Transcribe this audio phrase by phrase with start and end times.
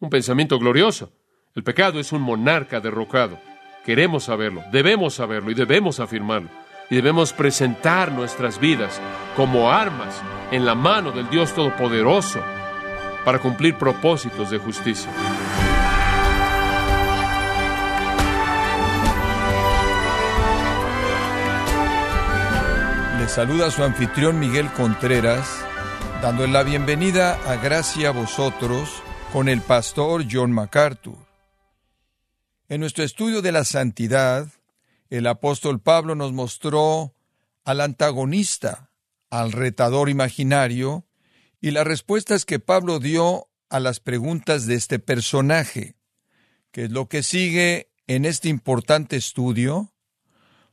[0.00, 1.12] un pensamiento glorioso.
[1.54, 3.38] El pecado es un monarca derrocado.
[3.84, 6.48] Queremos saberlo, debemos saberlo y debemos afirmarlo.
[6.88, 9.00] Y debemos presentar nuestras vidas
[9.36, 12.40] como armas en la mano del Dios Todopoderoso
[13.24, 15.10] para cumplir propósitos de justicia.
[23.18, 25.64] Le saluda su anfitrión Miguel Contreras,
[26.22, 29.02] dándole la bienvenida a Gracia a vosotros
[29.32, 31.16] con el pastor John MacArthur.
[32.68, 34.48] En nuestro estudio de la santidad,
[35.08, 37.14] el apóstol Pablo nos mostró
[37.64, 38.90] al antagonista,
[39.30, 41.06] al retador imaginario,
[41.60, 45.94] y las respuestas que Pablo dio a las preguntas de este personaje.
[46.72, 49.92] ¿Qué es lo que sigue en este importante estudio?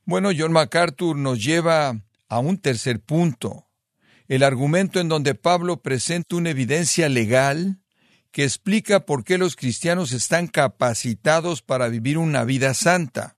[0.03, 3.67] Bueno, John MacArthur nos lleva a un tercer punto,
[4.27, 7.81] el argumento en donde Pablo presenta una evidencia legal
[8.37, 13.35] que explica por qué los cristianos están capacitados para vivir una vida santa.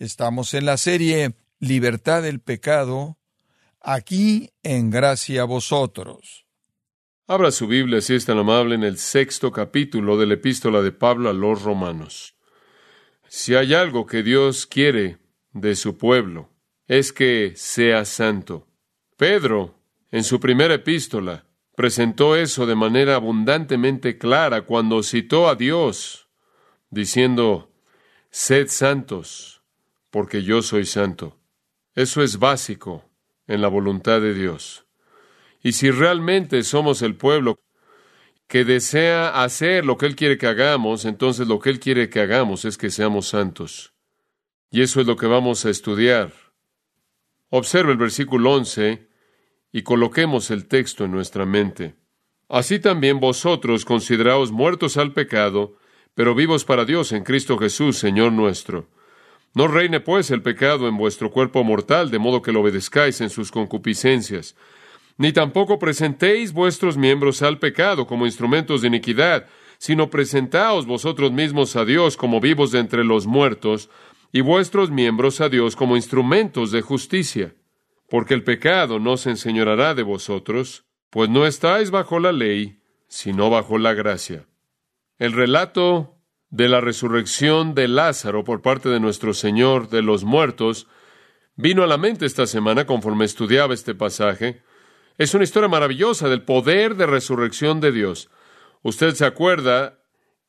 [0.00, 3.16] Estamos en la serie Libertad del Pecado,
[3.80, 6.46] aquí en Gracia a vosotros.
[7.28, 10.90] Abra su Biblia, si es tan amable, en el sexto capítulo de la epístola de
[10.90, 12.34] Pablo a los romanos.
[13.28, 15.18] Si hay algo que Dios quiere
[15.52, 16.50] de su pueblo,
[16.88, 18.66] es que sea santo.
[19.16, 19.78] Pedro,
[20.10, 21.44] en su primera epístola,
[21.78, 26.26] presentó eso de manera abundantemente clara cuando citó a Dios,
[26.90, 27.70] diciendo,
[28.30, 29.62] Sed santos,
[30.10, 31.38] porque yo soy santo.
[31.94, 33.04] Eso es básico
[33.46, 34.86] en la voluntad de Dios.
[35.62, 37.60] Y si realmente somos el pueblo
[38.48, 42.18] que desea hacer lo que Él quiere que hagamos, entonces lo que Él quiere que
[42.18, 43.94] hagamos es que seamos santos.
[44.72, 46.32] Y eso es lo que vamos a estudiar.
[47.50, 49.07] Observe el versículo 11
[49.72, 51.94] y coloquemos el texto en nuestra mente.
[52.48, 55.76] Así también vosotros consideraos muertos al pecado,
[56.14, 58.88] pero vivos para Dios en Cristo Jesús, Señor nuestro.
[59.54, 63.30] No reine pues el pecado en vuestro cuerpo mortal, de modo que lo obedezcáis en
[63.30, 64.54] sus concupiscencias
[65.18, 69.46] ni tampoco presentéis vuestros miembros al pecado como instrumentos de iniquidad,
[69.76, 73.90] sino presentaos vosotros mismos a Dios como vivos de entre los muertos,
[74.32, 77.54] y vuestros miembros a Dios como instrumentos de justicia.
[78.08, 83.50] Porque el pecado no se enseñorará de vosotros, pues no estáis bajo la ley, sino
[83.50, 84.46] bajo la gracia.
[85.18, 86.16] El relato
[86.50, 90.86] de la resurrección de Lázaro por parte de nuestro Señor de los muertos
[91.56, 94.62] vino a la mente esta semana conforme estudiaba este pasaje,
[95.18, 98.30] es una historia maravillosa del poder de resurrección de Dios.
[98.82, 99.98] Usted se acuerda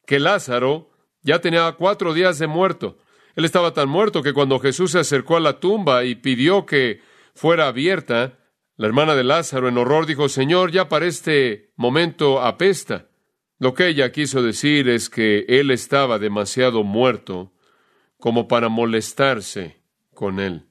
[0.06, 0.91] que Lázaro
[1.24, 3.00] ya tenía cuatro días de muerto.
[3.36, 7.02] Él estaba tan muerto que cuando Jesús se acercó a la tumba y pidió que
[7.35, 8.40] fuera abierta,
[8.75, 13.09] la hermana de Lázaro en horror dijo, Señor, ya para este momento apesta.
[13.57, 17.51] Lo que ella quiso decir es que él estaba demasiado muerto
[18.17, 19.81] como para molestarse
[20.13, 20.69] con él.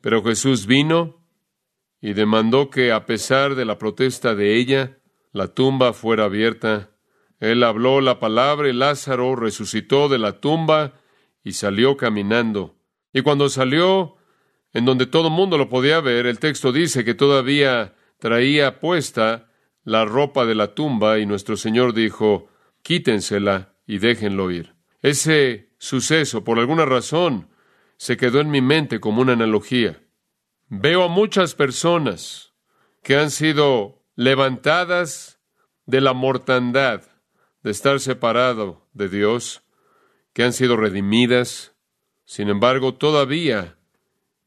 [0.00, 1.26] Pero Jesús vino
[2.00, 4.98] y demandó que, a pesar de la protesta de ella,
[5.32, 6.90] la tumba fuera abierta.
[7.40, 11.00] Él habló la palabra y Lázaro resucitó de la tumba
[11.42, 12.76] y salió caminando.
[13.12, 14.16] Y cuando salió,
[14.72, 19.50] en donde todo el mundo lo podía ver, el texto dice que todavía traía puesta
[19.84, 22.48] la ropa de la tumba y nuestro Señor dijo,
[22.82, 24.74] quítensela y déjenlo ir.
[25.02, 27.48] Ese suceso, por alguna razón,
[27.96, 30.02] se quedó en mi mente como una analogía.
[30.68, 32.54] Veo a muchas personas
[33.02, 35.40] que han sido levantadas
[35.86, 37.02] de la mortandad,
[37.62, 39.62] de estar separado de Dios,
[40.32, 41.74] que han sido redimidas,
[42.24, 43.79] sin embargo todavía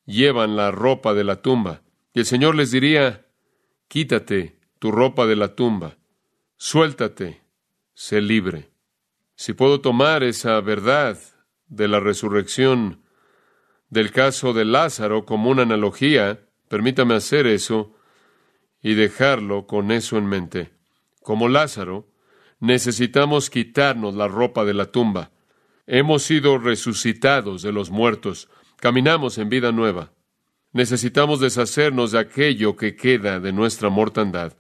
[0.06, 1.82] llevan la ropa de la tumba.
[2.14, 3.26] Y el Señor les diría,
[3.88, 5.98] quítate tu ropa de la tumba,
[6.58, 7.42] suéltate,
[7.94, 8.72] sé libre.
[9.36, 11.18] Si puedo tomar esa verdad
[11.68, 13.04] de la resurrección
[13.90, 17.96] del caso de Lázaro como una analogía, permítame hacer eso
[18.82, 20.72] y dejarlo con eso en mente.
[21.22, 22.08] Como Lázaro,
[22.60, 25.32] necesitamos quitarnos la ropa de la tumba.
[25.88, 28.50] Hemos sido resucitados de los muertos,
[28.84, 30.12] caminamos en vida nueva.
[30.74, 34.58] Necesitamos deshacernos de aquello que queda de nuestra mortandad.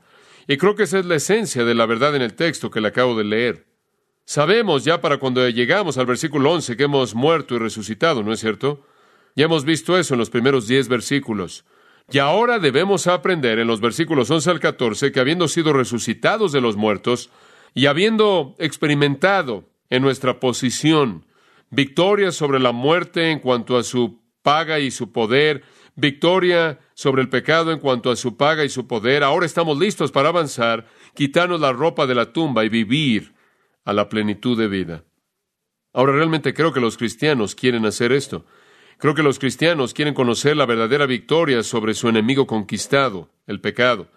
[0.47, 2.87] Y creo que esa es la esencia de la verdad en el texto que le
[2.87, 3.67] acabo de leer.
[4.23, 8.39] Sabemos ya para cuando llegamos al versículo 11 que hemos muerto y resucitado, ¿no es
[8.39, 8.87] cierto?
[9.35, 11.65] Ya hemos visto eso en los primeros diez versículos.
[12.09, 16.61] Y ahora debemos aprender en los versículos 11 al 14 que habiendo sido resucitados de
[16.61, 17.29] los muertos
[17.73, 21.25] y habiendo experimentado en nuestra posición
[21.73, 25.63] victoria sobre la muerte en cuanto a su paga y su poder,
[25.95, 30.11] victoria sobre el pecado en cuanto a su paga y su poder, ahora estamos listos
[30.11, 30.85] para avanzar,
[31.15, 33.33] quitarnos la ropa de la tumba y vivir
[33.85, 35.03] a la plenitud de vida.
[35.93, 38.45] Ahora realmente creo que los cristianos quieren hacer esto.
[38.97, 44.07] Creo que los cristianos quieren conocer la verdadera victoria sobre su enemigo conquistado, el pecado.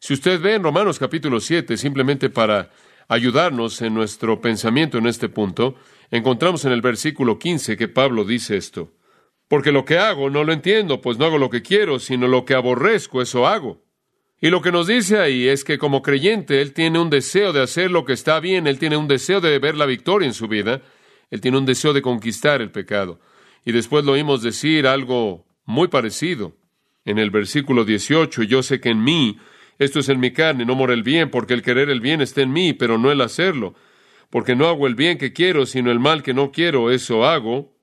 [0.00, 2.70] Si usted ve en Romanos capítulo 7, simplemente para
[3.08, 5.76] ayudarnos en nuestro pensamiento en este punto,
[6.16, 8.92] encontramos en el versículo 15 que Pablo dice esto.
[9.48, 12.44] Porque lo que hago no lo entiendo, pues no hago lo que quiero, sino lo
[12.44, 13.84] que aborrezco, eso hago.
[14.40, 17.62] Y lo que nos dice ahí es que como creyente, él tiene un deseo de
[17.62, 20.48] hacer lo que está bien, él tiene un deseo de ver la victoria en su
[20.48, 20.82] vida,
[21.30, 23.20] él tiene un deseo de conquistar el pecado.
[23.64, 26.56] Y después lo oímos decir algo muy parecido.
[27.04, 29.38] En el versículo 18, yo sé que en mí,
[29.78, 32.40] esto es en mi carne, no mora el bien, porque el querer el bien está
[32.42, 33.74] en mí, pero no el hacerlo.
[34.34, 37.78] Porque no hago el bien que quiero, sino el mal que no quiero, eso hago.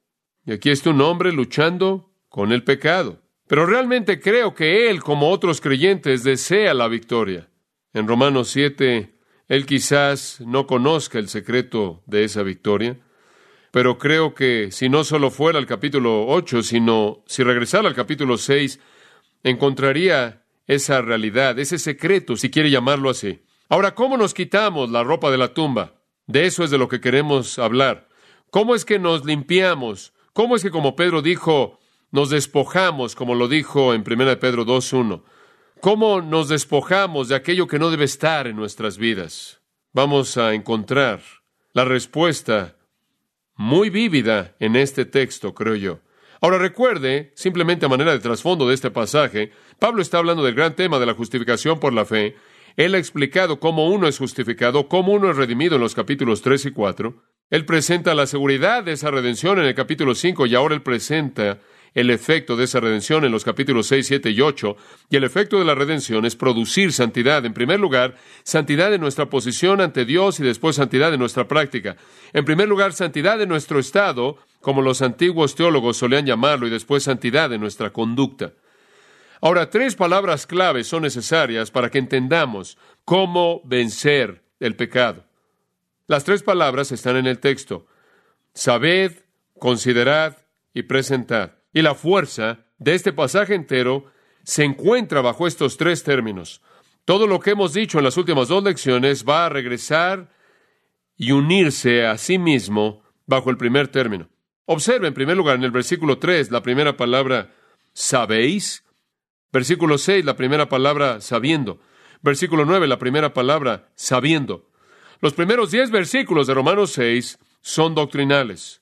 [0.46, 3.22] Y aquí está un hombre luchando con el pecado.
[3.48, 7.48] Pero realmente creo que él, como otros creyentes, desea la victoria.
[7.94, 9.18] En Romanos 7,
[9.48, 13.00] él quizás no conozca el secreto de esa victoria,
[13.72, 18.38] pero creo que si no solo fuera al capítulo 8, sino si regresara al capítulo
[18.38, 18.78] 6,
[19.44, 23.40] encontraría esa realidad, ese secreto, si quiere llamarlo así.
[23.70, 26.01] Ahora, ¿cómo nos quitamos la ropa de la tumba?
[26.28, 28.08] De eso es de lo que queremos hablar.
[28.50, 30.14] ¿Cómo es que nos limpiamos?
[30.34, 31.80] ¿Cómo es que, como Pedro dijo,
[32.12, 35.24] nos despojamos, como lo dijo en 1 Pedro 2.1?
[35.82, 39.62] ¿Cómo nos despojamos de aquello que no debe estar en nuestras vidas?
[39.94, 41.22] Vamos a encontrar
[41.74, 42.76] la respuesta
[43.56, 46.00] muy vívida en este texto, creo yo.
[46.40, 50.76] Ahora recuerde, simplemente a manera de trasfondo de este pasaje, Pablo está hablando del gran
[50.76, 52.36] tema de la justificación por la fe.
[52.76, 56.68] Él ha explicado cómo uno es justificado, cómo uno es redimido en los capítulos 3
[56.68, 57.24] y 4.
[57.50, 61.60] Él presenta la seguridad de esa redención en el capítulo 5 y ahora él presenta
[61.94, 64.78] el efecto de esa redención en los capítulos 6, 7 y 8.
[65.10, 67.46] Y el efecto de la redención es producir santidad.
[67.46, 71.98] En primer lugar, santidad en nuestra posición ante Dios y después santidad en nuestra práctica.
[72.34, 77.04] En primer lugar, santidad en nuestro estado, como los antiguos teólogos solían llamarlo, y después
[77.04, 78.54] santidad en nuestra conducta.
[79.42, 85.26] Ahora, tres palabras claves son necesarias para que entendamos cómo vencer el pecado.
[86.08, 87.88] Las tres palabras están en el texto.
[88.54, 89.14] Sabed,
[89.58, 90.38] considerad
[90.74, 91.54] y presentad.
[91.74, 94.06] Y la fuerza de este pasaje entero
[94.44, 96.62] se encuentra bajo estos tres términos.
[97.06, 100.30] Todo lo que hemos dicho en las últimas dos lecciones va a regresar
[101.18, 104.30] y unirse a sí mismo bajo el primer término.
[104.66, 107.54] Observe en primer lugar en el versículo 3 la primera palabra
[107.94, 108.84] sabéis,
[109.52, 111.80] versículo 6 la primera palabra sabiendo,
[112.22, 114.70] versículo 9 la primera palabra sabiendo.
[115.20, 118.82] Los primeros diez versículos de Romanos 6 son doctrinales,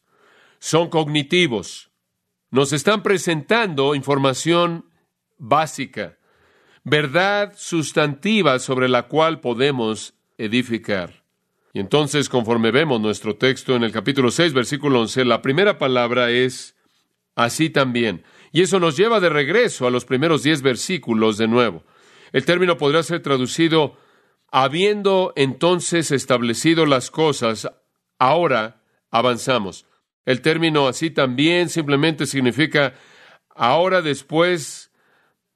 [0.60, 1.92] son cognitivos,
[2.52, 4.86] nos están presentando información
[5.38, 6.18] básica,
[6.84, 11.24] verdad sustantiva sobre la cual podemos edificar.
[11.74, 16.32] Y entonces, conforme vemos nuestro texto en el capítulo 6, versículo 11, la primera palabra
[16.32, 16.76] es
[17.44, 18.24] así también.
[18.52, 21.84] Y eso nos lleva de regreso a los primeros diez versículos de nuevo.
[22.32, 23.98] El término podrá ser traducido
[24.52, 27.70] Habiendo entonces establecido las cosas,
[28.18, 28.82] ahora
[29.12, 29.86] avanzamos.
[30.26, 32.96] El término así también simplemente significa
[33.56, 34.92] ahora después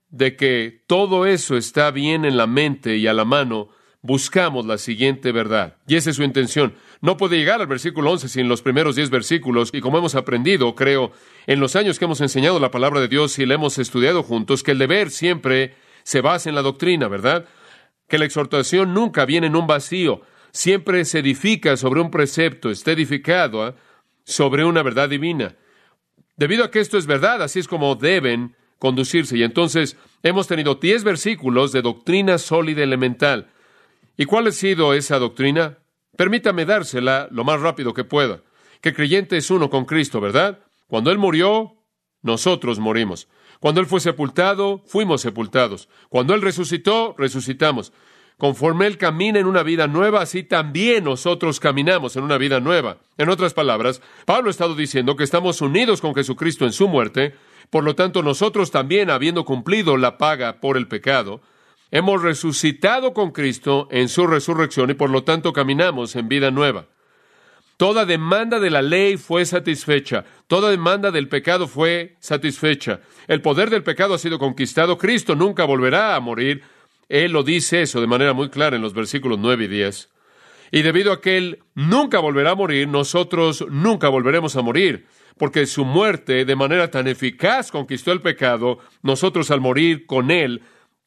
[0.09, 3.69] de que todo eso está bien en la mente y a la mano,
[4.03, 5.77] buscamos la siguiente verdad.
[5.87, 6.75] Y esa es su intención.
[7.01, 9.71] No puede llegar al versículo 11 sin los primeros 10 versículos.
[9.73, 11.11] Y como hemos aprendido, creo,
[11.47, 14.61] en los años que hemos enseñado la palabra de Dios y la hemos estudiado juntos,
[14.61, 17.47] que el deber siempre se basa en la doctrina, ¿verdad?
[18.07, 22.91] que la exhortación nunca viene en un vacío, siempre se edifica sobre un precepto, está
[22.91, 23.75] edificado ¿ah?
[24.23, 25.55] sobre una verdad divina.
[26.37, 29.37] Debido a que esto es verdad, así es como deben conducirse.
[29.37, 33.49] Y entonces hemos tenido diez versículos de doctrina sólida elemental.
[34.15, 35.79] ¿Y cuál ha sido esa doctrina?
[36.15, 38.41] Permítame dársela lo más rápido que pueda.
[38.81, 40.59] Que creyente es uno con Cristo, ¿verdad?
[40.87, 41.75] Cuando Él murió,
[42.21, 43.27] nosotros morimos.
[43.59, 45.89] Cuando Él fue sepultado, fuimos sepultados.
[46.09, 47.93] Cuando Él resucitó, resucitamos.
[48.37, 52.97] Conforme Él camina en una vida nueva, así también nosotros caminamos en una vida nueva.
[53.17, 57.35] En otras palabras, Pablo ha estado diciendo que estamos unidos con Jesucristo en su muerte,
[57.69, 61.41] por lo tanto nosotros también, habiendo cumplido la paga por el pecado,
[61.93, 66.87] hemos resucitado con Cristo en su resurrección y por lo tanto caminamos en vida nueva.
[67.77, 73.01] Toda demanda de la ley fue satisfecha, toda demanda del pecado fue satisfecha.
[73.27, 76.63] El poder del pecado ha sido conquistado, Cristo nunca volverá a morir.
[77.09, 80.09] Él lo dice eso de manera muy clara en los versículos 9 y 10.
[80.71, 85.05] Y debido a que Él nunca volverá a morir, nosotros nunca volveremos a morir,
[85.37, 90.63] porque su muerte de manera tan eficaz conquistó el pecado, nosotros al morir con Él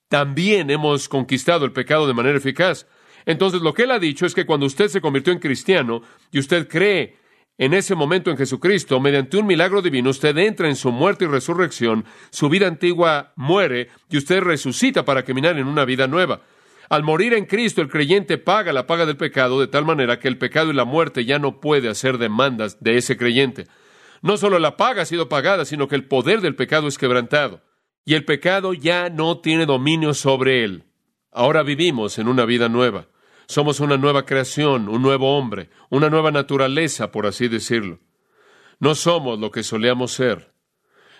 [0.08, 2.86] también hemos conquistado el pecado de manera eficaz.
[3.24, 6.38] Entonces lo que él ha dicho es que cuando usted se convirtió en cristiano y
[6.38, 7.16] usted cree
[7.58, 11.28] en ese momento en Jesucristo, mediante un milagro divino, usted entra en su muerte y
[11.28, 16.42] resurrección, su vida antigua muere y usted resucita para caminar en una vida nueva.
[16.88, 20.28] Al morir en Cristo, el creyente paga la paga del pecado de tal manera que
[20.28, 23.66] el pecado y la muerte ya no puede hacer demandas de ese creyente.
[24.22, 27.62] No solo la paga ha sido pagada, sino que el poder del pecado es quebrantado.
[28.08, 30.84] Y el pecado ya no tiene dominio sobre él.
[31.32, 33.08] Ahora vivimos en una vida nueva.
[33.48, 37.98] Somos una nueva creación, un nuevo hombre, una nueva naturaleza, por así decirlo.
[38.78, 40.52] No somos lo que solíamos ser.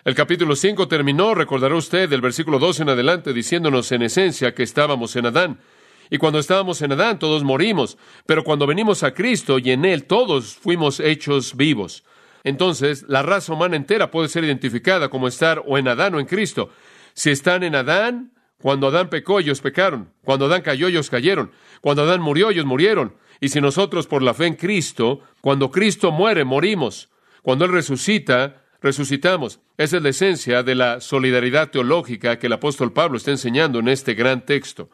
[0.05, 4.63] El capítulo 5 terminó, recordará usted, del versículo 12 en adelante, diciéndonos en esencia que
[4.63, 5.61] estábamos en Adán.
[6.09, 10.05] Y cuando estábamos en Adán, todos morimos, pero cuando venimos a Cristo y en Él,
[10.05, 12.05] todos fuimos hechos vivos.
[12.47, 16.27] Entonces, la raza humana entera puede ser identificada como estar o en Adán o en
[16.27, 16.71] Cristo.
[17.13, 20.13] Si están en Adán, cuando Adán pecó, ellos pecaron.
[20.25, 21.51] Cuando Adán cayó, ellos cayeron.
[21.81, 23.17] Cuando Adán murió, ellos murieron.
[23.41, 27.09] Y si nosotros, por la fe en Cristo, cuando Cristo muere, morimos.
[27.43, 29.59] Cuando Él resucita, resucitamos.
[29.77, 33.89] Esa es la esencia de la solidaridad teológica que el apóstol Pablo está enseñando en
[33.89, 34.89] este gran texto.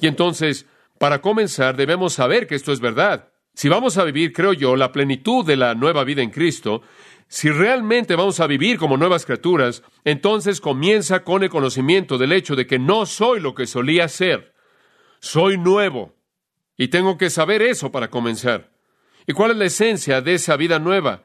[0.00, 0.66] Y entonces,
[0.98, 3.29] para comenzar, debemos saber que esto es verdad.
[3.54, 6.82] Si vamos a vivir, creo yo, la plenitud de la nueva vida en Cristo,
[7.28, 12.56] si realmente vamos a vivir como nuevas criaturas, entonces comienza con el conocimiento del hecho
[12.56, 14.52] de que no soy lo que solía ser.
[15.20, 16.14] Soy nuevo.
[16.76, 18.72] Y tengo que saber eso para comenzar.
[19.26, 21.24] ¿Y cuál es la esencia de esa vida nueva?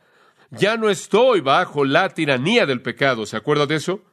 [0.52, 3.26] Ya no estoy bajo la tiranía del pecado.
[3.26, 4.04] ¿Se acuerda de eso?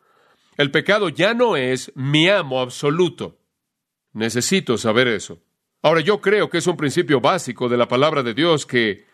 [0.57, 3.39] El pecado ya no es mi amo absoluto.
[4.13, 5.43] Necesito saber eso.
[5.85, 9.05] Ahora yo creo que es un principio básico de la palabra de Dios que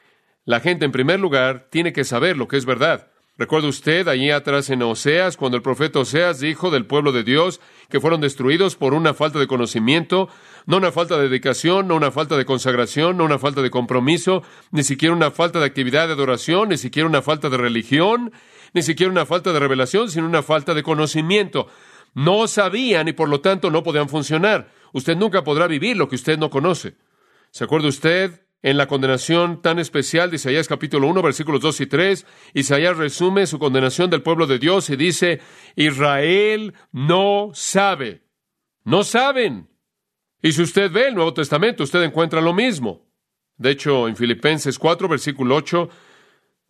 [0.44, 3.10] la gente en primer lugar tiene que saber lo que es verdad.
[3.38, 7.60] ¿Recuerda usted allí atrás en Oseas, cuando el profeta Oseas dijo del pueblo de Dios
[7.88, 10.28] que fueron destruidos por una falta de conocimiento,
[10.66, 14.42] no una falta de dedicación, no una falta de consagración, no una falta de compromiso,
[14.70, 18.30] ni siquiera una falta de actividad de adoración, ni siquiera una falta de religión,
[18.74, 21.68] ni siquiera una falta de revelación, sino una falta de conocimiento.
[22.12, 24.68] No sabían y por lo tanto no podían funcionar.
[24.92, 26.96] Usted nunca podrá vivir lo que usted no conoce.
[27.50, 31.86] ¿Se acuerda usted en la condenación tan especial de Isaías capítulo 1, versículos 2 y
[31.86, 35.40] 3, Isaías resume su condenación del pueblo de Dios y dice,
[35.76, 38.22] Israel no sabe,
[38.84, 39.68] no saben.
[40.42, 43.06] Y si usted ve el Nuevo Testamento, usted encuentra lo mismo.
[43.56, 45.88] De hecho, en Filipenses 4, versículo 8,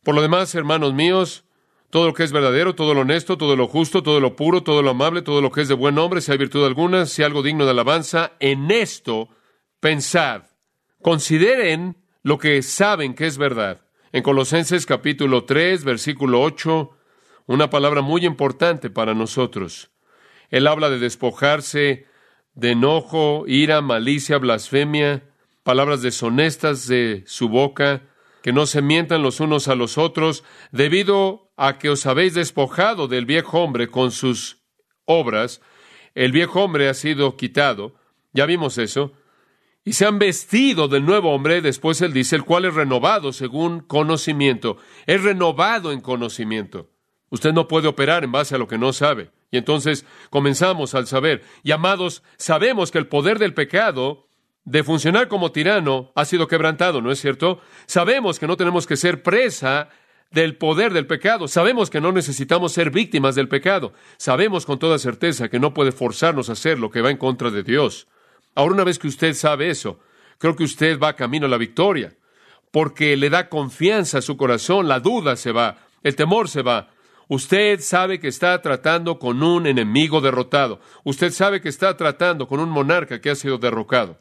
[0.03, 1.45] por lo demás, hermanos míos,
[1.91, 4.83] todo lo que es verdadero, todo lo honesto, todo lo justo, todo lo puro, todo
[4.83, 7.43] lo amable, todo lo que es de buen nombre, si hay virtud alguna, si algo
[7.43, 9.29] digno de alabanza, en esto
[9.81, 10.43] pensad.
[11.01, 13.81] Consideren lo que saben que es verdad.
[14.13, 16.91] En Colosenses capítulo 3, versículo 8,
[17.47, 19.91] una palabra muy importante para nosotros.
[20.51, 22.07] Él habla de despojarse
[22.55, 25.23] de enojo, ira, malicia, blasfemia,
[25.63, 28.03] palabras deshonestas de su boca,
[28.43, 33.09] que no se mientan los unos a los otros, debido a que os habéis despojado
[33.09, 34.63] del viejo hombre con sus
[35.05, 35.61] obras.
[36.15, 37.97] El viejo hombre ha sido quitado,
[38.33, 39.13] ya vimos eso,
[39.85, 43.81] y se han vestido del nuevo hombre, después él dice, el cual es renovado según
[43.81, 46.91] conocimiento, es renovado en conocimiento.
[47.31, 49.31] Usted no puede operar en base a lo que no sabe.
[49.51, 51.43] Y entonces comenzamos al saber.
[51.63, 54.29] Y amados, sabemos que el poder del pecado
[54.65, 57.61] de funcionar como tirano ha sido quebrantado, ¿no es cierto?
[57.87, 59.89] Sabemos que no tenemos que ser presa
[60.31, 61.49] del poder del pecado.
[61.49, 63.93] Sabemos que no necesitamos ser víctimas del pecado.
[64.17, 67.51] Sabemos con toda certeza que no puede forzarnos a hacer lo que va en contra
[67.51, 68.09] de Dios.
[68.55, 70.01] Ahora, una vez que usted sabe eso,
[70.39, 72.15] creo que usted va camino a la victoria,
[72.71, 76.91] porque le da confianza a su corazón, la duda se va, el temor se va.
[77.29, 80.81] Usted sabe que está tratando con un enemigo derrotado.
[81.05, 84.19] Usted sabe que está tratando con un monarca que ha sido derrocado.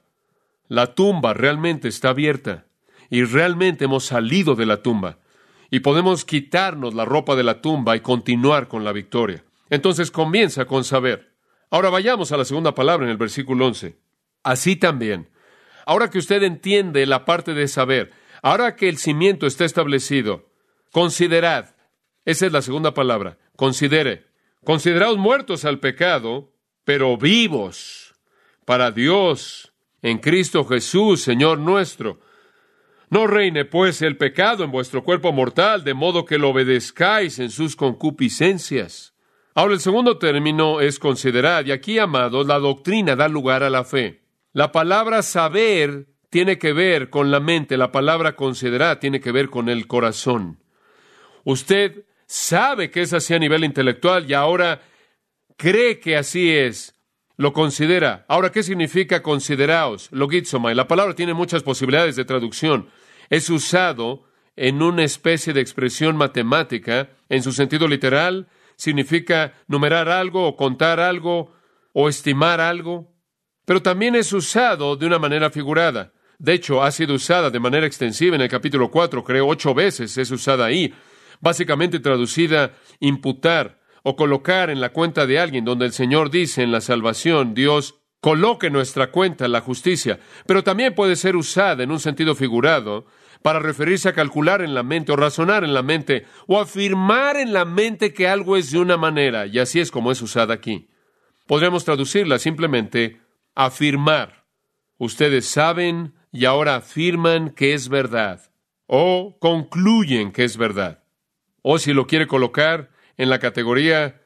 [0.68, 2.66] La tumba realmente está abierta
[3.10, 5.20] y realmente hemos salido de la tumba
[5.70, 9.44] y podemos quitarnos la ropa de la tumba y continuar con la victoria.
[9.70, 11.34] Entonces comienza con saber.
[11.70, 13.98] Ahora vayamos a la segunda palabra en el versículo 11.
[14.44, 15.30] Así también,
[15.86, 20.50] ahora que usted entiende la parte de saber, ahora que el cimiento está establecido,
[20.92, 21.76] considerad,
[22.24, 24.28] esa es la segunda palabra, considere,
[24.64, 26.54] consideraos muertos al pecado,
[26.86, 28.16] pero vivos
[28.64, 32.20] para Dios en Cristo Jesús, Señor nuestro.
[33.10, 37.52] No reine pues el pecado en vuestro cuerpo mortal, de modo que lo obedezcáis en
[37.52, 39.14] sus concupiscencias.
[39.56, 43.86] Ahora el segundo término es considerad, y aquí, amados, la doctrina da lugar a la
[43.86, 44.22] fe.
[44.52, 49.50] La palabra saber tiene que ver con la mente, la palabra considerar tiene que ver
[49.50, 50.60] con el corazón.
[51.46, 54.82] Usted sabe que es así a nivel intelectual y ahora
[55.56, 56.94] cree que así es.
[57.38, 58.26] Lo considera.
[58.28, 60.10] Ahora, ¿qué significa consideraos?
[60.12, 60.76] Logizomai.
[60.76, 62.90] La palabra tiene muchas posibilidades de traducción.
[63.30, 64.24] Es usado
[64.56, 67.10] en una especie de expresión matemática.
[67.30, 71.54] En su sentido literal, significa numerar algo o contar algo
[71.94, 73.14] o estimar algo.
[73.66, 76.14] Pero también es usado de una manera figurada.
[76.40, 80.18] De hecho, ha sido usada de manera extensiva en el capítulo 4, creo ocho veces
[80.18, 80.94] es usada ahí.
[81.40, 86.72] Básicamente traducida imputar o colocar en la cuenta de alguien, donde el Señor dice en
[86.72, 91.92] la salvación, Dios coloque en nuestra cuenta la justicia, pero también puede ser usada en
[91.92, 93.06] un sentido figurado
[93.42, 97.52] para referirse a calcular en la mente o razonar en la mente o afirmar en
[97.52, 100.88] la mente que algo es de una manera, y así es como es usada aquí.
[101.46, 103.20] Podríamos traducirla simplemente
[103.56, 104.46] afirmar.
[104.98, 108.54] Ustedes saben y ahora afirman que es verdad,
[108.86, 111.04] o concluyen que es verdad.
[111.62, 114.22] O si lo quiere colocar en la categoría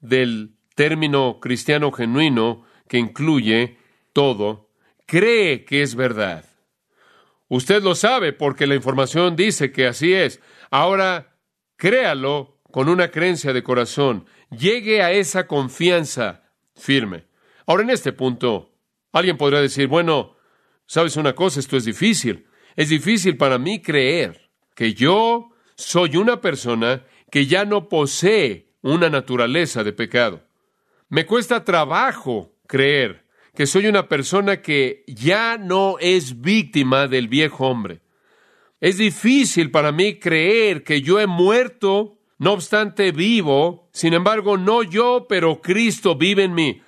[0.00, 3.78] del término cristiano genuino que incluye
[4.12, 4.70] todo,
[5.06, 6.44] cree que es verdad.
[7.48, 10.40] Usted lo sabe porque la información dice que así es.
[10.70, 11.36] Ahora,
[11.76, 14.26] créalo con una creencia de corazón.
[14.50, 17.26] Llegue a esa confianza firme.
[17.66, 18.74] Ahora, en este punto,
[19.12, 20.36] alguien podrá decir, bueno,
[20.86, 22.46] sabes una cosa, esto es difícil.
[22.76, 29.10] Es difícil para mí creer que yo soy una persona que ya no posee una
[29.10, 30.42] naturaleza de pecado.
[31.08, 37.66] Me cuesta trabajo creer que soy una persona que ya no es víctima del viejo
[37.66, 38.00] hombre.
[38.80, 44.84] Es difícil para mí creer que yo he muerto, no obstante vivo, sin embargo no
[44.84, 46.80] yo, pero Cristo vive en mí.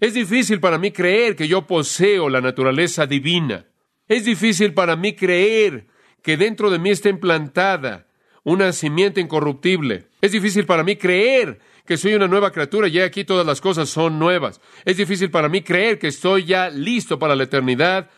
[0.00, 3.66] Es difícil para mí creer que yo poseo la naturaleza divina.
[4.08, 5.86] Es difícil para mí creer
[6.22, 8.06] que dentro de mí está implantada
[8.44, 10.06] una simiente incorruptible.
[10.20, 13.88] Es difícil para mí creer que soy una nueva criatura y aquí todas las cosas
[13.88, 14.60] son nuevas.
[14.84, 18.10] Es difícil para mí creer que estoy ya listo para la eternidad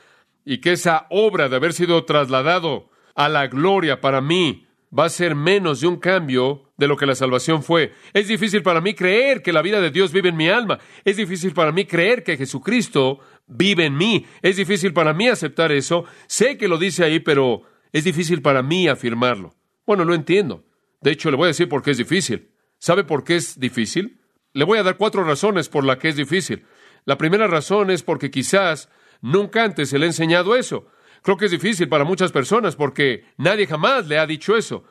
[0.45, 4.66] y que esa obra de haber sido trasladado a la gloria para mí
[4.97, 7.92] va a ser menos de un cambio de lo que la salvación fue.
[8.12, 10.79] Es difícil para mí creer que la vida de Dios vive en mi alma.
[11.05, 14.27] Es difícil para mí creer que Jesucristo vive en mí.
[14.42, 16.05] Es difícil para mí aceptar eso.
[16.27, 19.55] Sé que lo dice ahí, pero es difícil para mí afirmarlo.
[19.87, 20.64] Bueno, lo entiendo.
[21.01, 22.51] De hecho, le voy a decir por qué es difícil.
[22.79, 24.20] ¿Sabe por qué es difícil?
[24.53, 26.66] Le voy a dar cuatro razones por las que es difícil.
[27.05, 28.88] La primera razón es porque quizás
[29.20, 30.88] nunca antes se le ha enseñado eso.
[31.22, 34.85] Creo que es difícil para muchas personas porque nadie jamás le ha dicho eso.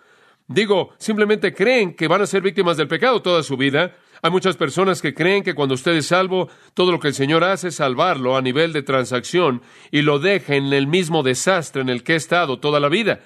[0.47, 3.95] Digo, simplemente creen que van a ser víctimas del pecado toda su vida.
[4.21, 7.43] Hay muchas personas que creen que cuando usted es salvo, todo lo que el Señor
[7.43, 11.89] hace es salvarlo a nivel de transacción y lo deja en el mismo desastre en
[11.89, 13.21] el que ha estado toda la vida.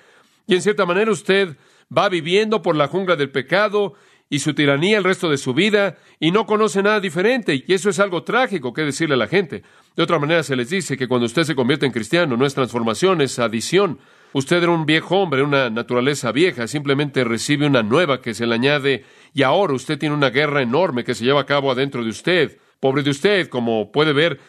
[0.47, 1.57] Y en cierta manera usted
[1.95, 3.93] va viviendo por la jungla del pecado
[4.29, 7.63] y su tiranía el resto de su vida y no conoce nada diferente.
[7.67, 9.63] Y eso es algo trágico que decirle a la gente.
[9.95, 12.53] De otra manera se les dice que cuando usted se convierte en cristiano no es
[12.53, 13.99] transformación, es adición.
[14.31, 18.53] Usted era un viejo hombre, una naturaleza vieja, simplemente recibe una nueva que se le
[18.53, 22.11] añade y ahora usted tiene una guerra enorme que se lleva a cabo adentro de
[22.11, 22.59] usted.
[22.79, 24.39] Pobre de usted, como puede ver.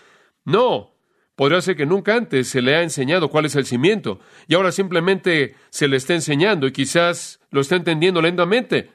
[0.45, 0.90] No,
[1.41, 4.73] Podría ser que nunca antes se le ha enseñado cuál es el cimiento y ahora
[4.73, 8.91] simplemente se le está enseñando y quizás lo está entendiendo lentamente.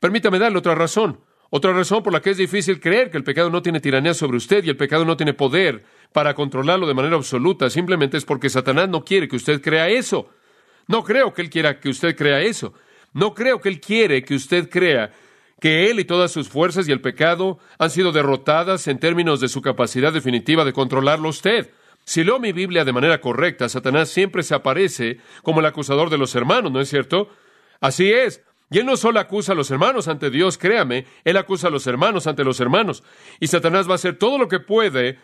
[0.00, 1.20] Permítame darle otra razón.
[1.50, 4.38] Otra razón por la que es difícil creer que el pecado no tiene tiranía sobre
[4.38, 8.50] usted y el pecado no tiene poder para controlarlo de manera absoluta, simplemente es porque
[8.50, 10.28] Satanás no quiere que usted crea eso.
[10.88, 12.74] No creo que él quiera que usted crea eso.
[13.12, 15.12] No creo que él quiere que usted crea
[15.60, 19.46] que él y todas sus fuerzas y el pecado han sido derrotadas en términos de
[19.46, 21.70] su capacidad definitiva de controlarlo usted.
[22.04, 26.18] Si leo mi Biblia de manera correcta, Satanás siempre se aparece como el acusador de
[26.18, 27.28] los hermanos, ¿no es cierto?
[27.80, 28.42] Así es.
[28.70, 31.86] Y él no solo acusa a los hermanos ante Dios, créame, él acusa a los
[31.86, 33.02] hermanos ante los hermanos.
[33.40, 35.18] Y Satanás va a hacer todo lo que puede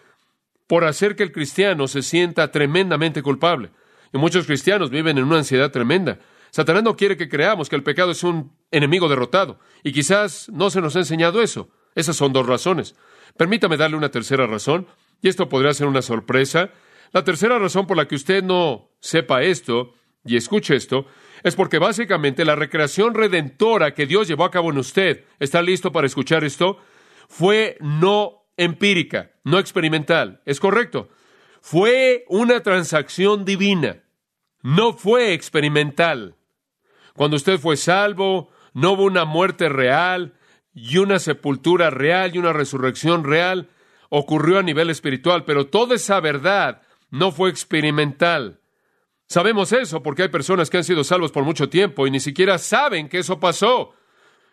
[0.67, 3.71] por hacer que el cristiano se sienta tremendamente culpable.
[4.13, 6.19] Y muchos cristianos viven en una ansiedad tremenda.
[6.51, 9.59] Satanás no quiere que creamos que el pecado es un enemigo derrotado.
[9.83, 11.71] Y quizás no se nos ha enseñado eso.
[11.95, 12.95] Esas son dos razones.
[13.37, 14.87] Permítame darle una tercera razón.
[15.23, 16.71] Y esto podría ser una sorpresa.
[17.13, 21.07] La tercera razón por la que usted no sepa esto y escuche esto
[21.43, 25.91] es porque básicamente la recreación redentora que Dios llevó a cabo en usted, ¿está listo
[25.91, 26.79] para escuchar esto?
[27.29, 30.43] Fue no empírica, no experimental.
[30.45, 31.09] ¿Es correcto?
[31.63, 34.03] Fue una transacción divina,
[34.63, 36.37] no fue experimental.
[37.15, 40.35] Cuando usted fue salvo, no hubo una muerte real
[40.75, 43.69] y una sepultura real y una resurrección real
[44.11, 48.61] ocurrió a nivel espiritual, pero toda esa verdad no fue experimental.
[49.27, 52.59] Sabemos eso porque hay personas que han sido salvos por mucho tiempo y ni siquiera
[52.59, 53.95] saben que eso pasó.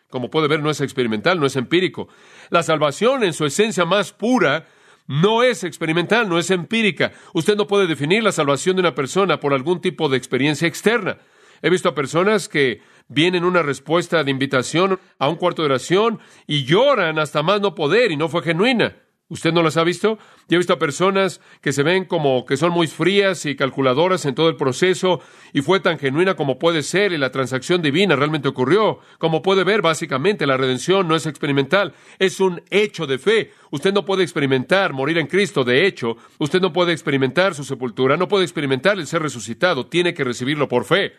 [0.08, 2.08] Como puede ver, no es experimental, no es empírico.
[2.48, 4.66] La salvación en su esencia más pura
[5.06, 7.12] no es experimental, no es empírica.
[7.34, 11.18] Usted no puede definir la salvación de una persona por algún tipo de experiencia externa.
[11.60, 16.20] He visto a personas que vienen una respuesta de invitación a un cuarto de oración
[16.46, 18.94] y lloran hasta más no poder y no fue genuina.
[19.30, 20.18] ¿Usted no las ha visto?
[20.48, 24.24] Yo he visto a personas que se ven como que son muy frías y calculadoras
[24.24, 25.20] en todo el proceso
[25.52, 29.00] y fue tan genuina como puede ser y la transacción divina realmente ocurrió.
[29.18, 33.52] Como puede ver, básicamente la redención no es experimental, es un hecho de fe.
[33.70, 38.16] Usted no puede experimentar morir en Cristo, de hecho, usted no puede experimentar su sepultura,
[38.16, 41.12] no puede experimentar el ser resucitado, tiene que recibirlo por fe.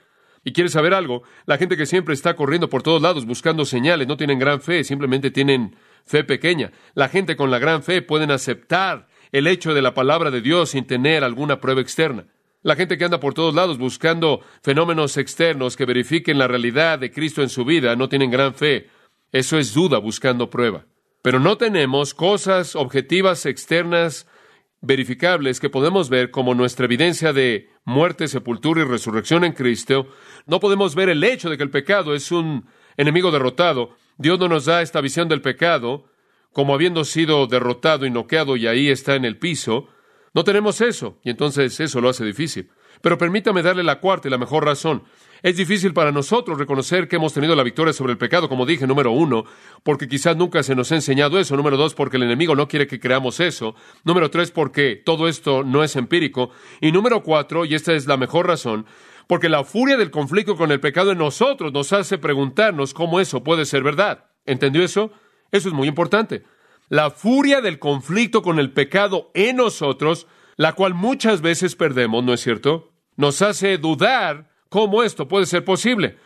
[0.44, 1.22] ¿Y quiere saber algo?
[1.46, 4.84] La gente que siempre está corriendo por todos lados buscando señales no tienen gran fe,
[4.84, 6.72] simplemente tienen fe pequeña.
[6.94, 10.72] La gente con la gran fe pueden aceptar el hecho de la palabra de Dios
[10.72, 12.26] sin tener alguna prueba externa.
[12.62, 17.12] La gente que anda por todos lados buscando fenómenos externos que verifiquen la realidad de
[17.12, 18.90] Cristo en su vida no tienen gran fe.
[19.32, 20.86] Eso es duda buscando prueba.
[21.22, 24.28] Pero no tenemos cosas objetivas externas
[24.82, 30.08] verificables que podemos ver como nuestra evidencia de muerte, sepultura y resurrección en Cristo,
[30.46, 33.96] no podemos ver el hecho de que el pecado es un enemigo derrotado.
[34.20, 36.04] Dios no nos da esta visión del pecado
[36.52, 39.88] como habiendo sido derrotado y noqueado y ahí está en el piso.
[40.34, 42.70] No tenemos eso, y entonces eso lo hace difícil.
[43.02, 45.04] Pero permítame darle la cuarta y la mejor razón.
[45.42, 48.86] Es difícil para nosotros reconocer que hemos tenido la victoria sobre el pecado, como dije,
[48.86, 49.46] número uno,
[49.84, 51.56] porque quizás nunca se nos ha enseñado eso.
[51.56, 53.74] Número dos, porque el enemigo no quiere que creamos eso.
[54.04, 56.52] Número tres, porque todo esto no es empírico.
[56.82, 58.86] Y número cuatro, y esta es la mejor razón,
[59.30, 63.44] porque la furia del conflicto con el pecado en nosotros nos hace preguntarnos cómo eso
[63.44, 64.26] puede ser verdad.
[64.46, 65.12] ¿Entendió eso?
[65.52, 66.44] Eso es muy importante.
[66.90, 72.34] La furia del conflicto con el pecado en nosotros, la cual muchas veces perdemos, ¿no
[72.34, 72.92] es cierto?
[73.16, 76.18] Nos hace dudar ¿Cómo esto puede ser posible?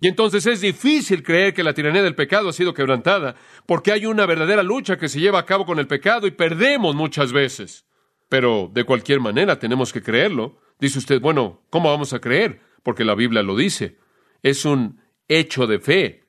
[0.00, 4.06] Y entonces es difícil creer que la tiranía del pecado ha sido quebrantada, porque hay
[4.06, 7.86] una verdadera lucha que se lleva a cabo con el pecado y perdemos muchas veces.
[8.28, 10.58] Pero de cualquier manera tenemos que creerlo.
[10.82, 12.60] Dice usted, bueno, ¿cómo vamos a creer?
[12.82, 13.98] Porque la Biblia lo dice.
[14.42, 16.24] Es un hecho de fe.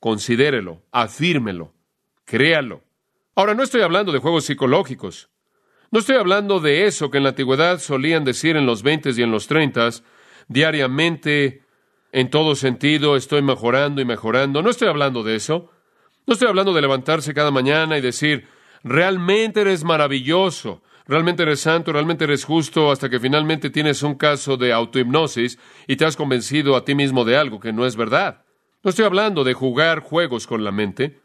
[0.00, 1.74] Considérelo, afírmelo,
[2.24, 2.82] créalo.
[3.34, 5.28] Ahora, no estoy hablando de juegos psicológicos.
[5.90, 9.22] No estoy hablando de eso que en la antigüedad solían decir en los veintes y
[9.22, 10.02] en los treintas,
[10.48, 11.64] diariamente,
[12.10, 14.62] en todo sentido, estoy mejorando y mejorando.
[14.62, 15.70] No estoy hablando de eso.
[16.26, 18.48] No estoy hablando de levantarse cada mañana y decir,
[18.82, 24.56] realmente eres maravilloso, realmente eres santo, realmente eres justo, hasta que finalmente tienes un caso
[24.56, 28.44] de autohipnosis y te has convencido a ti mismo de algo que no es verdad.
[28.84, 31.18] No estoy hablando de jugar juegos con la mente.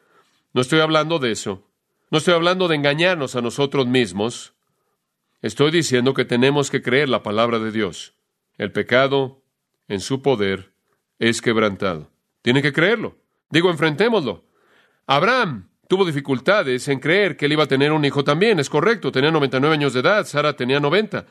[0.53, 1.69] No estoy hablando de eso.
[2.09, 4.53] No estoy hablando de engañarnos a nosotros mismos.
[5.41, 8.15] Estoy diciendo que tenemos que creer la palabra de Dios.
[8.57, 9.43] El pecado,
[9.87, 10.73] en su poder,
[11.19, 12.09] es quebrantado.
[12.41, 13.17] Tiene que creerlo.
[13.49, 14.45] Digo, enfrentémoslo.
[15.05, 18.59] Abraham tuvo dificultades en creer que él iba a tener un hijo también.
[18.59, 21.25] Es correcto, tenía 99 años de edad, Sara tenía 90.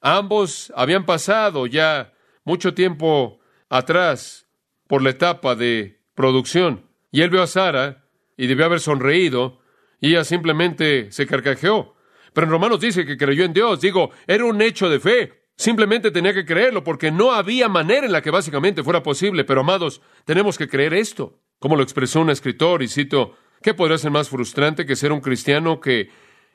[0.00, 2.12] Ambos habían pasado ya
[2.44, 4.46] mucho tiempo atrás
[4.88, 6.86] por la etapa de producción.
[7.10, 8.04] Y él vio a Sara
[8.36, 9.60] y debió haber sonreído
[10.00, 11.94] y ella simplemente se carcajeó.
[12.32, 13.80] Pero en Romanos dice que creyó en Dios.
[13.80, 15.44] Digo, era un hecho de fe.
[15.54, 19.44] Simplemente tenía que creerlo porque no había manera en la que básicamente fuera posible.
[19.44, 21.40] Pero amados, tenemos que creer esto.
[21.60, 25.20] Como lo expresó un escritor, y cito, ¿qué podría ser más frustrante que ser un
[25.20, 26.10] cristiano que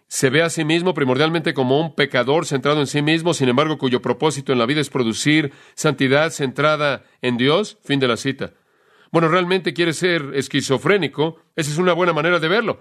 [0.07, 3.77] se ve a sí mismo primordialmente como un pecador centrado en sí mismo, sin embargo
[3.77, 7.77] cuyo propósito en la vida es producir santidad centrada en Dios?
[7.83, 8.53] Fin de la cita.
[9.11, 11.41] Bueno, realmente quiere ser esquizofrénico.
[11.55, 12.79] Esa es una buena manera de verlo.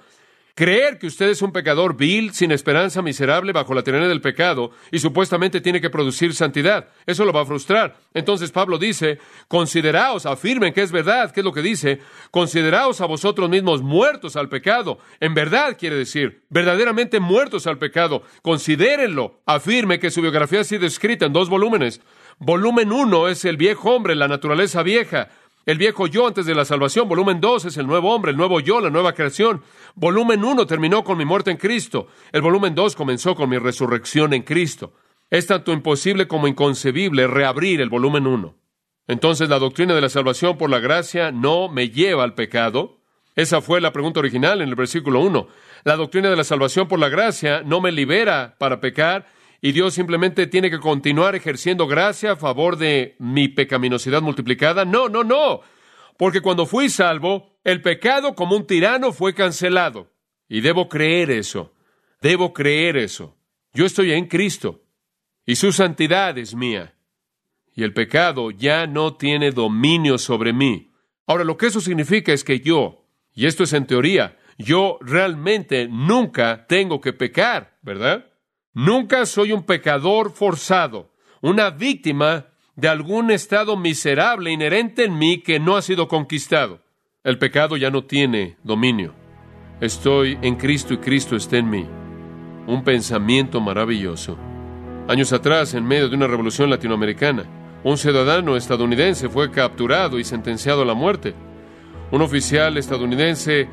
[0.58, 4.70] Creer que usted es un pecador vil, sin esperanza, miserable, bajo la tiranía del pecado,
[4.90, 6.88] y supuestamente tiene que producir santidad.
[7.04, 7.94] Eso lo va a frustrar.
[8.14, 11.30] Entonces Pablo dice, consideraos, afirmen que es verdad.
[11.30, 12.00] ¿Qué es lo que dice?
[12.30, 14.98] Consideraos a vosotros mismos muertos al pecado.
[15.20, 18.22] En verdad quiere decir, verdaderamente muertos al pecado.
[18.40, 19.42] Considérenlo.
[19.44, 22.00] Afirme que su biografía ha sido escrita en dos volúmenes.
[22.38, 25.28] Volumen uno es el viejo hombre, la naturaleza vieja.
[25.66, 27.08] El viejo yo antes de la salvación.
[27.08, 29.62] Volumen 2 es el nuevo hombre, el nuevo yo, la nueva creación.
[29.98, 32.08] Volumen 1 terminó con mi muerte en Cristo.
[32.30, 34.92] El volumen 2 comenzó con mi resurrección en Cristo.
[35.30, 38.54] Es tanto imposible como inconcebible reabrir el volumen 1.
[39.08, 42.98] Entonces la doctrina de la salvación por la gracia no me lleva al pecado.
[43.36, 45.48] Esa fue la pregunta original en el versículo 1.
[45.84, 49.26] La doctrina de la salvación por la gracia no me libera para pecar
[49.62, 54.84] y Dios simplemente tiene que continuar ejerciendo gracia a favor de mi pecaminosidad multiplicada.
[54.84, 55.62] No, no, no.
[56.18, 60.12] Porque cuando fui salvo, el pecado como un tirano fue cancelado.
[60.48, 61.74] Y debo creer eso.
[62.22, 63.36] Debo creer eso.
[63.72, 64.84] Yo estoy en Cristo.
[65.44, 66.94] Y su santidad es mía.
[67.74, 70.92] Y el pecado ya no tiene dominio sobre mí.
[71.26, 75.88] Ahora, lo que eso significa es que yo, y esto es en teoría, yo realmente
[75.88, 78.30] nunca tengo que pecar, ¿verdad?
[78.74, 85.58] Nunca soy un pecador forzado, una víctima de algún estado miserable inherente en mí que
[85.58, 86.85] no ha sido conquistado.
[87.26, 89.12] El pecado ya no tiene dominio.
[89.80, 91.84] Estoy en Cristo y Cristo está en mí.
[92.68, 94.38] Un pensamiento maravilloso.
[95.08, 97.42] Años atrás, en medio de una revolución latinoamericana,
[97.82, 101.34] un ciudadano estadounidense fue capturado y sentenciado a la muerte.
[102.12, 103.66] Un oficial estadounidense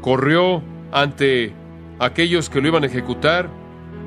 [0.00, 1.52] corrió ante
[2.00, 3.48] aquellos que lo iban a ejecutar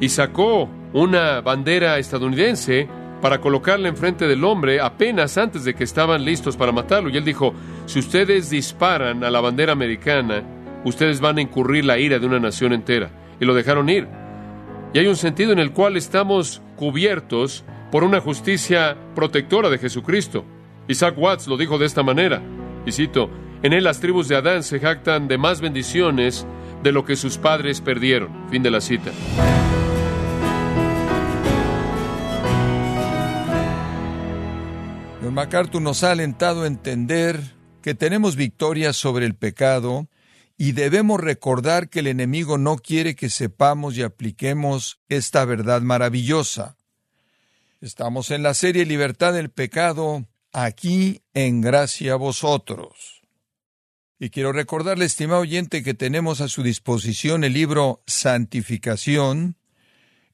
[0.02, 2.90] y sacó una bandera estadounidense
[3.21, 7.10] para colocarla enfrente del hombre apenas antes de que estaban listos para matarlo.
[7.10, 7.53] Y él dijo,
[7.86, 10.43] si ustedes disparan a la bandera americana,
[10.86, 13.10] ustedes van a incurrir la ira de una nación entera.
[13.39, 14.08] Y lo dejaron ir.
[14.93, 20.45] Y hay un sentido en el cual estamos cubiertos por una justicia protectora de Jesucristo.
[20.88, 22.41] Isaac Watts lo dijo de esta manera,
[22.86, 23.29] y cito,
[23.62, 26.47] en él las tribus de Adán se jactan de más bendiciones
[26.82, 28.29] de lo que sus padres perdieron.
[28.49, 29.12] Fin de la cita.
[35.30, 37.39] John nos ha alentado a entender
[37.84, 40.08] que tenemos victoria sobre el pecado
[40.58, 46.78] y debemos recordar que el enemigo no quiere que sepamos y apliquemos esta verdad maravillosa.
[47.80, 53.22] Estamos en la serie Libertad del Pecado, aquí en gracia a vosotros.
[54.20, 59.59] Y quiero recordarle, estimado oyente, que tenemos a su disposición el libro Santificación,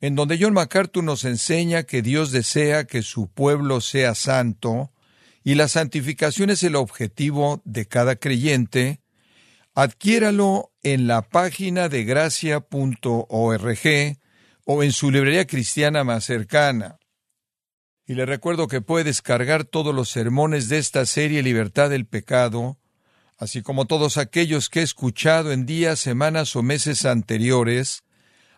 [0.06, 4.92] en donde John MacArthur nos enseña que Dios desea que su pueblo sea santo,
[5.44, 9.02] y la santificación es el objetivo de cada creyente,
[9.74, 13.80] adquiéralo en la página de gracia.org
[14.66, 17.00] o en su librería cristiana más cercana.
[18.06, 22.78] Y le recuerdo que puede descargar todos los sermones de esta serie Libertad del Pecado,
[23.40, 28.04] así como todos aquellos que he escuchado en días, semanas o meses anteriores,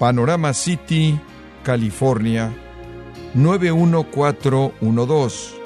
[0.00, 1.20] Panorama City,
[1.62, 2.50] California
[3.34, 5.60] 91412.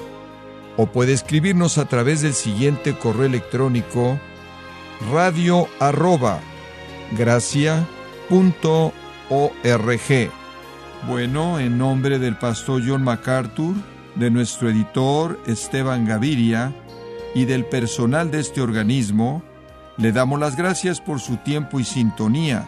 [0.75, 4.19] O puede escribirnos a través del siguiente correo electrónico
[5.09, 6.41] radio arroba
[7.17, 7.85] gracia.org.
[11.07, 13.73] Bueno, en nombre del pastor John MacArthur,
[14.15, 16.73] de nuestro editor Esteban Gaviria
[17.33, 19.43] y del personal de este organismo,
[19.95, 22.67] le damos las gracias por su tiempo y sintonía,